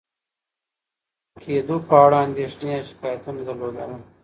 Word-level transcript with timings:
کېدو 1.41 1.75
په 1.87 1.93
اړه 2.03 2.17
اندېښنې 2.27 2.69
یا 2.75 2.81
شکایتونه 2.89 3.41
درلودل، 3.47 3.91